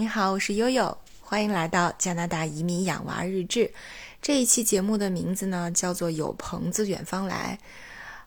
[0.00, 3.70] 你好，我是悠悠，欢迎来到加拿大移民养娃日志。
[4.22, 7.58] 这一期节目的名字呢叫做《有朋自远方来》。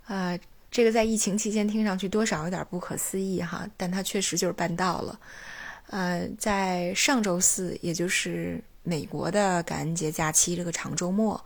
[0.05, 0.39] 呃，
[0.69, 5.19] 这个在疫情期间听上去多少有点不可思议哈，但它确实就是办到了。
[5.87, 11.43] 呃，在上周四，也就是美国的感恩节假期这个长周末。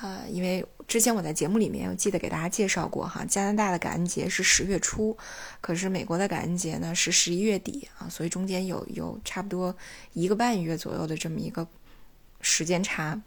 [0.00, 5.16] 呃，因为之前我在节目里面，我记得给大家介绍过哈，加拿大的感恩节是十月初，
[5.60, 9.76] 可是美国的感恩节呢是十一月底啊，所以中间有有差不多
[10.12, 11.66] 一个半月左右的这么一个
[12.40, 13.20] 时间差。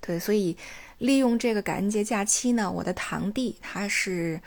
[0.00, 0.56] 对，所以
[0.98, 4.40] 利用这个感恩节假期呢，我的堂弟他是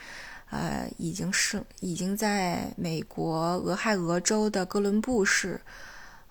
[0.49, 5.59] 呃已经是已经在美国俄亥俄州的哥伦布市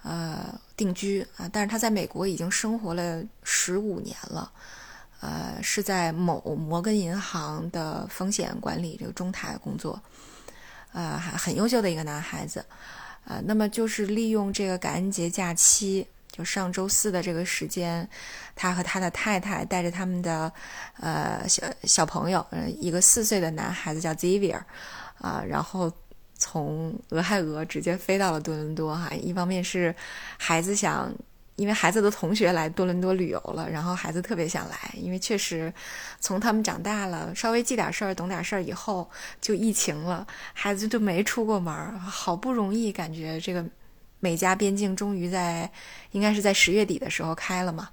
[0.06, 4.52] 呃定居啊，但是他在美国已经生活了十五年了。
[5.20, 9.98] 呃，是在某摩根银行的风险管理这个中台工作，
[10.92, 12.64] 呃，还很优秀的一个男孩子，
[13.24, 18.06] 呃，那么就是利用这个感恩节假期，就上周四的这个时间，
[18.54, 20.52] 他和他的太太带着他们的
[21.00, 24.60] 呃小小朋友，呃，一个四岁的男孩子叫 Xavier，
[25.18, 25.90] 啊，然后
[26.56, 29.94] 从俄亥俄直接飞到了多伦多哈，一方面是
[30.38, 31.12] 孩子想。
[31.56, 35.72] 因为孩子的同学来多伦多旅游了，然后孩子特别想来，因为确实，
[36.20, 39.08] 从他们长大了，稍微记点事儿、懂点事儿以后，
[39.40, 41.98] 就疫情了，孩子就没出过门。
[41.98, 43.64] 好不容易感觉这个
[44.20, 45.70] 美加边境终于在，
[46.10, 47.88] 应该是在十月底的时候开了嘛，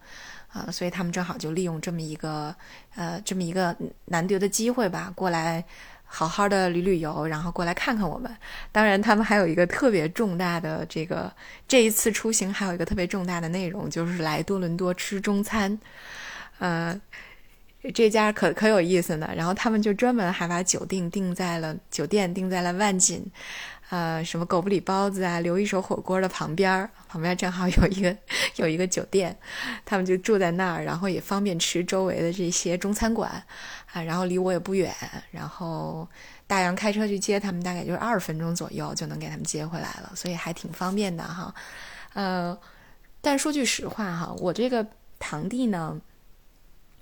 [0.51, 2.53] 啊，所以他们正好就利用这么一个
[2.95, 3.73] 呃这么一个
[4.07, 5.63] 难得的机会吧，过来。
[6.15, 8.31] 好好的旅旅游，然后过来看看我们。
[8.71, 11.33] 当然，他们还有一个特别重大的这个
[11.67, 15.75] 这一次出行还有一个特别重大的内容，就是来多伦多吃中餐。
[16.59, 17.01] 呃，
[17.95, 19.27] 这家可可有意思呢。
[19.35, 23.25] 然后他们就专门还把酒店定在了酒店定在了万锦，
[23.89, 28.17] 呃，什么狗不理包子啊，留一手火锅的旁边儿旁边正好有一个
[28.57, 29.37] 有一个酒店，
[29.85, 33.31] 他们就住在那儿，然后也方便吃周围的这些中餐馆。
[33.93, 34.91] 啊，然后离我也不远，
[35.29, 36.07] 然后
[36.47, 41.53] 大洋开车去接他们，大概就是二十分钟左右就能给他们接回来了，所以还挺方便的哈。
[42.13, 42.57] 呃，
[43.21, 44.83] 但说句实话哈，我这个
[45.19, 46.01] 堂弟呢，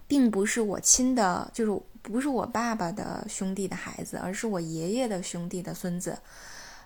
[0.05, 6.19] 并不是我亲的，就是不是我爸爸的兄弟的孩子，而是我爷爷的兄弟的孙子。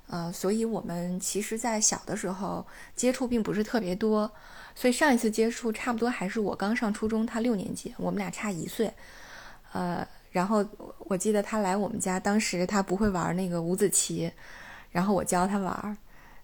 [0.08, 4.32] 呃，所以我们其实，在小的时候接触并不是特别多，
[4.76, 8.94] 所以上一次接触差不多还是我刚上初中，他六年级，我们俩差一岁。
[9.74, 10.66] 呃，然后
[11.00, 14.32] 我记得他来我们家，当时他不会玩那个五子棋，
[14.92, 15.98] 然后我教他玩，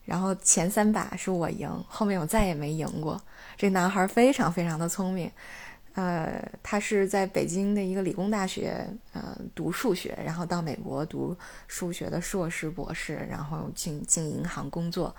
[0.05, 3.21] 然后前三把是我赢，后面我再也没赢过。
[3.57, 5.31] 这男孩非常非常的聪明，
[5.93, 11.35] 呃，他是在北京的一个理工大学呃读数学，然后到美国读
[11.67, 15.15] 数学的硕士博士，然后进进银行工作，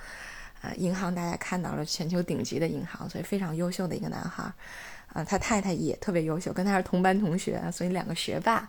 [0.62, 4.52] 呃，银行大家看到了全球顶级的银行，所以非常优秀的一个男孩。
[5.12, 8.66] 啊，他太太也特别优秀，跟他是同班同学，所以两个学霸，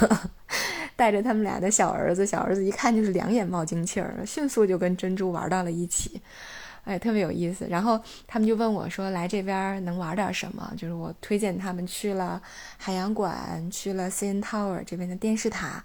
[0.96, 6.22] 带着他们俩的小儿子，小儿子一看就是两眼冒金气儿，迅速就跟珍珠玩到了一起，
[6.84, 7.66] 哎，特别有意思。
[7.68, 12.40] 然后他们就问我说：“来这边能玩点什么？”就是我推荐他们去了
[12.76, 15.84] 海洋馆，去了 CN Tower 这边的电视塔，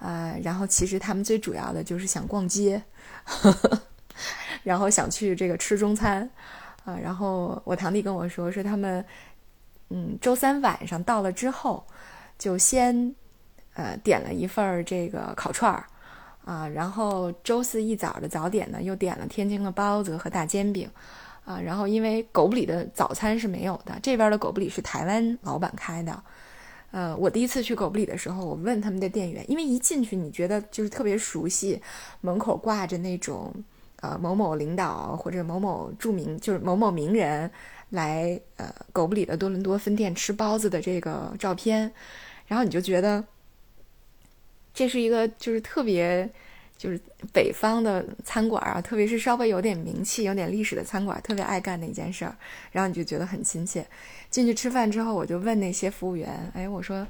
[0.00, 2.82] 呃，然后其实他们最主要的就是想逛街，
[3.24, 3.80] 呵 呵
[4.62, 6.28] 然后想去这个吃中餐。
[6.84, 9.02] 啊，然后我堂弟跟我说，说他们，
[9.88, 11.86] 嗯，周三晚上到了之后，
[12.38, 13.14] 就先，
[13.72, 15.86] 呃，点了一份这个烤串儿，
[16.44, 20.88] 啊，然后周四一早的早点呢，又点了天津的包子和大煎饼，
[21.44, 26.22] 啊，然后因为狗不理的早餐是没有的，这边的狗不理是台湾老板开的，
[26.90, 31.80] 呃，我第一次去狗不理的时候，我问他们的店员，因为一进去你觉得就是特别熟悉，
[32.20, 33.52] 门口挂着那种。
[34.00, 37.50] 呃，某某领导或者某某著名，就是某某名人
[37.88, 41.90] 来呃狗不理的多伦多分店吃包子的这个照片，
[42.46, 43.24] 然后你就觉得
[44.74, 46.28] 这是一个就是特别
[46.76, 47.00] 就是
[47.32, 52.36] 北方的餐馆啊，特别是稍微有点名气、有点历史的餐馆，特别爱干的一件事儿，
[52.72, 53.86] 然后你就觉得很亲切。
[54.28, 57.06] 进去吃饭之后，我就问那些服务员，哎，我说，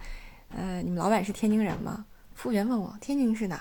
[0.54, 2.04] 呃，你们老板是天津人吗？
[2.34, 3.60] 服务员问我天津是哪？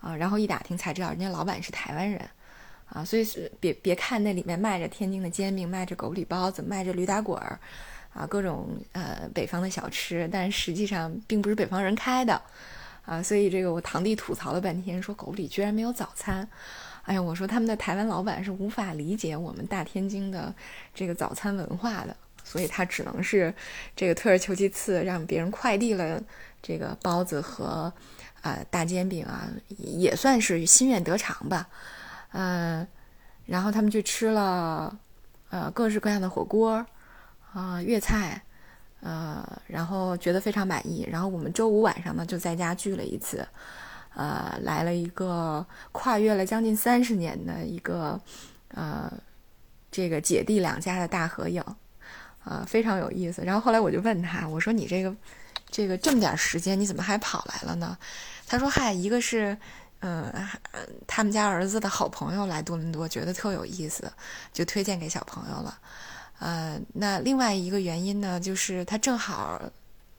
[0.00, 2.20] 啊，然后一打听才知道，人家老板是台湾人。
[2.86, 7.58] 啊，所以是别别看那里面卖着天津的煎饼，卖着狗不理包子，卖着驴打滚儿，
[8.12, 12.42] 啊，各种呃北方的小吃，但实际上并不是北方人开的，
[13.04, 16.48] 啊，所以这个我堂弟吐槽了半天，说狗不理居然没有早餐，
[17.02, 20.54] 哎呀，我说他们的台湾老板是无法理解我们大天津的
[20.94, 23.52] 这个早餐文化的，所以他只能是
[23.96, 26.22] 这个退而求其次，让别人快递了
[26.62, 27.92] 这个包子和
[28.40, 31.68] 啊大煎饼啊，也算是心愿得偿吧。
[32.30, 32.86] 嗯，
[33.46, 34.96] 然后他们去吃了
[35.50, 36.86] 呃各式各样的火锅
[37.52, 38.42] 啊、粤菜，
[39.02, 41.06] 呃，然后觉得非常满意。
[41.10, 43.46] 然后我们周五晚上呢就在家聚了一次，
[44.14, 48.20] 呃，来了一个跨越了将近三十年的一个
[48.68, 49.12] 呃
[49.90, 51.60] 这个姐弟两家的大合影，
[52.44, 53.42] 啊，非常有意思。
[53.42, 55.14] 然后后来我就问他，我说你这个
[55.68, 57.98] 这个这么点时间，你怎么还跑来了呢？
[58.46, 59.56] 他说：“嗨，一个是，
[60.00, 60.30] 嗯，
[61.06, 64.12] 他们家儿子的好朋友来多伦多，觉得特有意思，
[64.52, 65.78] 就推荐给小朋友了。
[66.42, 69.62] 呃，那另外一个原因呢，就是他正好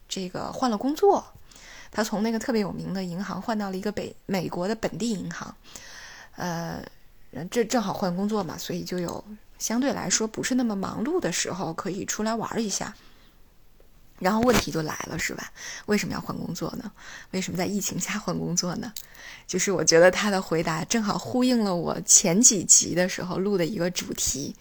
[0.08, 1.22] 这个换了工作，
[1.90, 5.54] 他从那个特别有名的银行换到了一个北美国的本地银行，
[6.36, 6.82] 呃，
[7.50, 9.22] 这正好换工作嘛，所以就有
[9.58, 12.94] 相对来说不是那么忙碌的时候，可以出来玩一下。”
[14.20, 15.52] 然后问题就来了，是吧？
[15.86, 16.90] 为什么要换工作呢？
[17.32, 18.90] 为什么在疫情下换工作呢？
[19.46, 24.54] 就是我觉得他的回答正好呼应了我前几集的时候录的一个主题。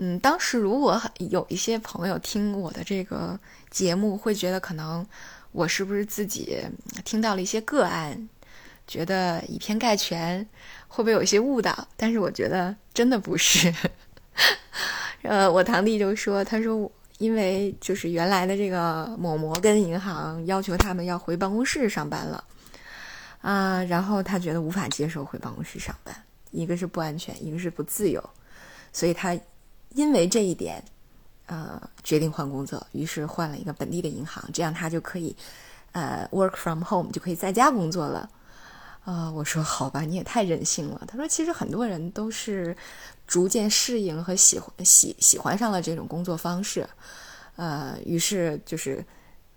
[0.00, 5.04] 嗯，当时如果有一些朋友听我的这个节目，会觉得可能
[5.50, 6.64] 我是不是自己
[7.04, 8.28] 听到了一些个案，
[8.86, 10.46] 觉得以偏概全，
[10.86, 11.88] 会不会有一些误导？
[11.96, 13.74] 但是我觉得真的不是。
[15.22, 16.90] 呃，我堂弟就说，他说。
[17.18, 22.44] 因为就是原来的这个某摩根银行要求他们要回办公室上班了，
[23.40, 26.14] 啊，然后他觉得无法接受回办公室上班，
[26.52, 28.22] 一个是不安全，一个是不自由，
[28.92, 29.36] 所以他
[29.94, 30.82] 因为这一点，
[31.46, 35.34] 呃，决定换工作，于是换了一个本地的银行，这样他就可以，
[35.92, 38.28] 呃，work from home 就可以在家工作了。
[39.04, 41.02] 啊，我说好吧，你也太任性了。
[41.08, 42.76] 他说，其实很多人都是
[43.26, 46.86] 逐渐适应和喜欢喜喜欢上了这种工作方式，
[47.56, 49.02] 呃，于是就是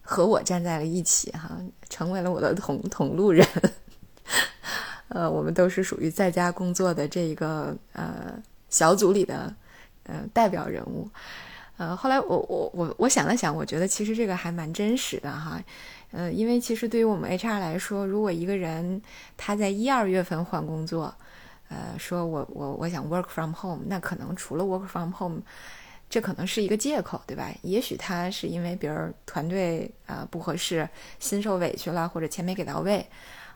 [0.02, 1.58] 和我站在了一起，哈，
[1.90, 3.46] 成为了我的同同路人。
[5.10, 9.54] 呃，我们都是属于在家工作的这一个呃小组里的
[10.04, 11.10] 呃代表人物。
[11.78, 15.60] 呃，后来我我我我想了想，我觉得其实这个还蛮真实的哈。
[16.12, 19.02] 呃，因为其实对于我们 HR 来说，如果一个人
[19.36, 21.12] 他在一二月份换工作，
[21.70, 25.42] 呃，说我我我想 work from home，那可能除了 work from home，
[26.08, 27.50] 这可能是一个借口，对吧？
[27.64, 30.88] 也许他是因为别人团队啊不合适，
[31.18, 33.04] 心受委屈了，或者钱没给到位，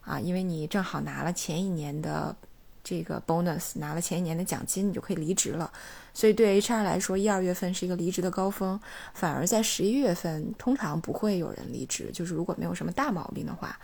[0.01, 2.35] 啊，因为你正好拿了前一年的。
[2.85, 5.69] 这个 bonus 拿了前一年的奖金，你就可以离职了。
[6.13, 8.79] 所以对 HR 来说，一二月份是一个离职的高峰，
[9.15, 12.11] 反而在十一月份通常不会有人离职。
[12.13, 13.77] 就是如果没有什么大毛病的话，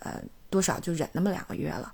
[0.00, 1.90] 呃，多少就忍那么两个月了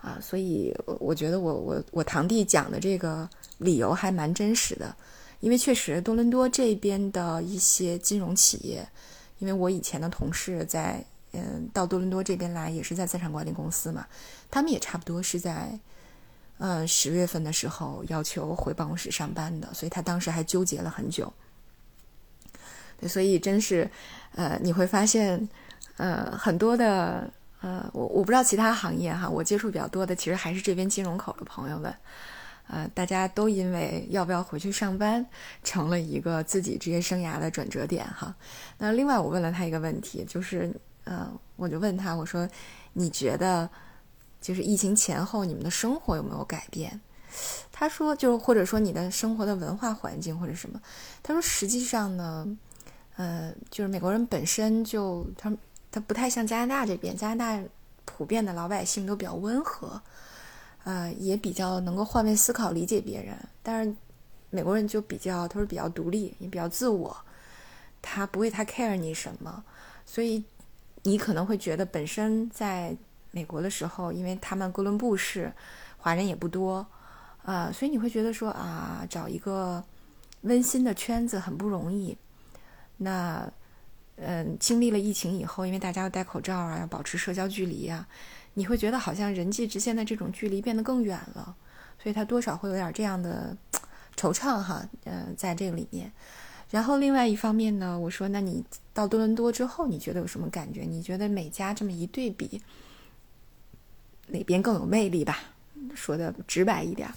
[0.00, 0.18] 啊。
[0.22, 4.94] 所以我觉得我我我堂弟讲的这个理由还蛮真实的，
[5.40, 8.88] 因为确实多伦多这边的一些金融企业，
[9.40, 11.04] 因为我以前的同事在。
[11.34, 14.06] 嗯，到多伦多这边来也是在资产管理公司嘛，
[14.50, 15.78] 他们也差不多是在，
[16.58, 21.32] 嗯十月份的时候要求回办公室上班的，所以他当时还纠结了很久。
[23.00, 23.90] 对，所以真是，
[24.34, 25.48] 呃，你会发现，
[25.96, 27.30] 呃，很多的，
[27.62, 31.94] 呃，我我不知道其他行业哈，我接触比较多的其实还是这边金融口的朋友们，
[32.68, 35.26] 呃，大家都因为要不要回去上班，
[35.64, 38.36] 成了一个自己职业生涯的转折点哈。
[38.76, 40.70] 那另外我问了他一个问题，就是。
[41.04, 42.48] 嗯，我就问他，我说
[42.94, 43.68] ：“你觉得，
[44.40, 47.00] 就是疫情前后你们的生活有没有改变？”
[47.72, 50.80] 他说：“就或者说你的生活的文化环境或者什么。”
[51.20, 52.46] 他说：“实际上呢，
[53.16, 55.52] 呃，就是美国人本身就他
[55.90, 57.64] 他不太像加拿大这边，加拿大
[58.04, 60.00] 普遍的老百姓都比较温和，
[60.84, 63.36] 呃，也比较能够换位思考，理解别人。
[63.62, 63.92] 但是
[64.50, 67.16] 美国人就比较，他说比较独立，也比较自我，
[68.00, 69.64] 他不会太 care 你什么，
[70.06, 70.44] 所以。”
[71.02, 72.96] 你可能会觉得，本身在
[73.30, 75.52] 美国的时候，因为他们哥伦布市
[75.98, 76.86] 华人也不多，
[77.44, 79.82] 啊，所以你会觉得说啊，找一个
[80.42, 82.16] 温馨的圈子很不容易。
[82.98, 83.50] 那，
[84.16, 88.06] 嗯，经历了疫情以后，因为大家要戴口罩啊，要保持社交距离啊，
[88.54, 91.56] 你会觉得好像人际之间的这种距离变得更远了，
[92.00, 93.56] 所以他多少会有点这样的
[94.16, 96.12] 惆怅哈，嗯，在这个里面。
[96.72, 98.64] 然后另外一方面呢，我说，那你
[98.94, 100.80] 到多伦多之后，你觉得有什么感觉？
[100.80, 102.62] 你觉得美加这么一对比，
[104.28, 105.38] 哪边更有魅力吧？
[105.94, 107.12] 说的直白一点，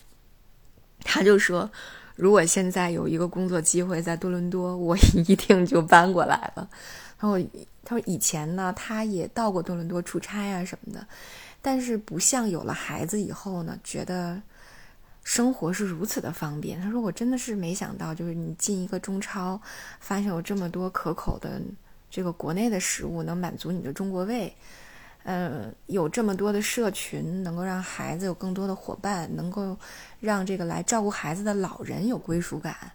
[0.99, 1.71] 他就说，
[2.17, 6.69] 如果现在有一个工作机会在多伦多，我一定就搬过来了。
[7.17, 7.39] 然后
[7.85, 11.07] 他说，以前呢，他也到过多伦多出差啊什么的，
[11.61, 14.41] 但是不像有了孩子以后呢，觉得。
[15.25, 19.59] 生活是如此的方便，他说我真的是没想到，就是你进一个中超，
[19.99, 21.59] 发现有这么多可口的
[22.11, 24.55] 这个国内的食物能满足你的中国胃，
[25.23, 29.75] 呃，有这么多的社群，能够让孩子有更多的伙伴，能够
[30.19, 32.91] 让这个来照顾孩子的老人有归属感，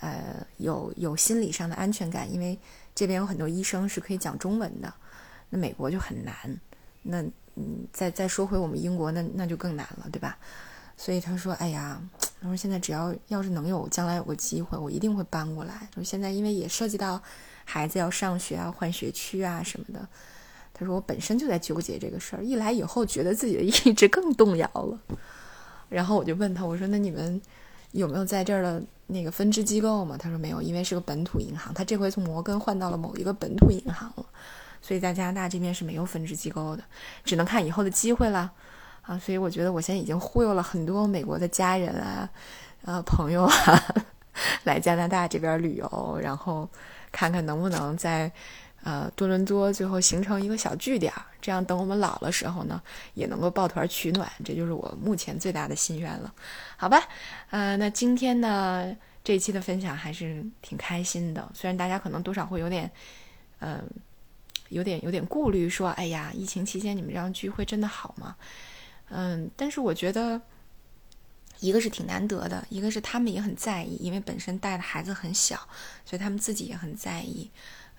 [0.00, 2.56] 呃，有有心理上的安全感，因为
[2.94, 4.92] 这边有很多医生是可以讲中文的，
[5.48, 6.34] 那美国就很难。
[7.02, 7.22] 那
[7.54, 10.36] 嗯，再再说回我们英国，那那就更难了，对吧？
[11.02, 12.00] 所以他说：“哎呀，
[12.40, 15.88] 他说现在只要要是能有将来有个机会，我一定会搬过来。
[15.92, 17.20] 说现在因为也涉及到
[17.64, 20.06] 孩子要上学啊、换学区啊什么的。
[20.72, 24.96] 他说我本身就在纠结这个事儿，一来以后觉得自己的意志更动摇了。
[25.88, 27.42] 然后我就问他，我说那你们
[27.90, 30.16] 有没有在这儿的那个分支机构嘛？
[30.16, 34.24] 他说没有，因为是个本土银行，他这回从摩根换到了某一个本土银行了，
[34.80, 36.84] 所以在加拿大这边是没有分支机构的，
[37.24, 38.52] 只能看以后的机会了。”
[39.02, 42.28] 啊，所以我觉得我现在已经忽悠了很多美国的家人啊，
[42.84, 43.52] 呃，朋友啊，
[44.64, 46.68] 来加拿大这边旅游，然后
[47.10, 48.30] 看看能不能在
[48.84, 52.80] 呃多伦多最后形成一个小据点，这样等我们老了时候呢，
[53.14, 54.30] 也能够抱团取暖。
[54.44, 56.32] 这就是我目前最大的心愿了，
[56.76, 57.02] 好吧？
[57.50, 62.90] 呃，那今天呢这一期的分享还是挺开心的，虽然大家可能多少会有点，
[63.58, 63.82] 嗯，
[64.68, 68.36] 有点有点顾虑，说，哎呀，疫情期间你们这样聚会真的好吗？
[69.14, 70.40] 嗯，但是我觉得，
[71.60, 75.56] 一个是挺难得的，一个是他们也很在意，因为本身带的孩子很小，
[76.06, 77.50] 所以他们自己也很在意，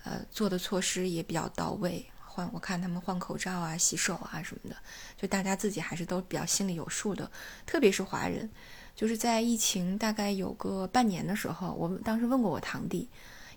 [0.02, 4.76] 呃，做的措施也比较到位，换我看他们换口罩啊、洗手啊什么的，
[5.16, 7.30] 就大家自己还是都比较心里有数的。
[7.64, 8.50] 特别是华人，
[8.96, 13.08] 就是在疫情大概有个半年的时候，我们当时问过我堂弟，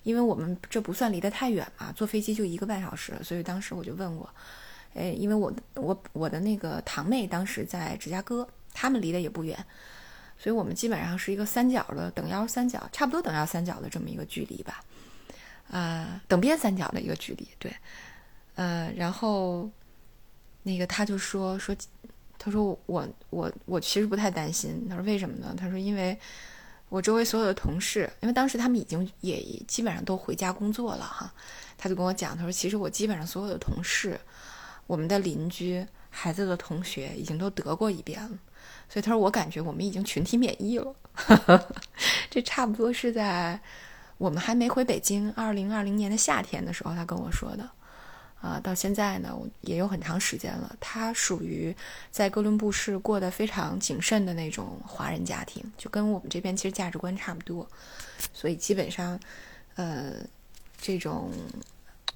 [0.04, 4.30] 因为我们这不算离得太远嘛，坐飞机就一个半小时，所以当时我就问过。
[4.98, 9.56] 哎，因为我我我的那个堂妹当时在芝加哥，他们离得也不远，
[10.40, 14.84] 所以我们基本上是一个三角的等腰三角，差不多等腰三角的这么一个距离吧，
[15.70, 17.72] 啊，等边三角的一个距离，对，
[18.56, 19.70] 呃，然后
[20.64, 21.76] 那个他就说说，
[22.40, 25.54] 他说我我我其实不太担心，他说为什么呢？
[25.56, 26.18] 他说因为
[26.90, 31.32] 我周围所有的同事，因为当时他们已经也基本上都回家工作了哈，
[31.78, 34.20] 他就跟我讲，他说其实我基本上所有的同事。
[34.88, 38.40] 我们的邻居孩子的同学已经都得过一遍了，
[38.90, 40.96] 所以他说我感觉我们已经群体免疫了。
[42.32, 43.60] 这差不多是在
[44.18, 47.70] 我们还没回北京，二零二零年的夏天的时候，他跟我说的。
[48.40, 50.76] 啊，到现在呢，也有很长时间了。
[50.80, 51.76] 他属于
[52.12, 57.68] 在哥伦布市过得非常谨慎的那种华人家庭，就跟我们这边其实价值观差不多，
[58.34, 59.20] 所以基本上，
[59.76, 60.14] 呃，
[60.80, 61.32] 这种。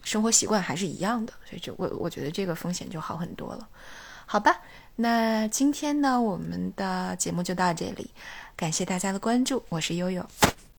[0.03, 3.67] 生活习惯还是一样的，所以就我我觉得这个风险就好很多了，
[4.25, 4.59] 好吧？
[4.95, 8.09] 那今天呢，我们的节目就到这里，
[8.55, 10.25] 感谢大家的关注，我是悠悠。